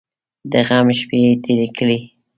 [0.51, 1.99] د غم شپې یې تېرې کړې.